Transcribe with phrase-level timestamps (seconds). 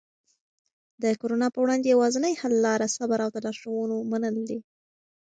[1.01, 4.59] د کرونا په وړاندې یوازینی حل لاره صبر او د لارښوونو منل دي.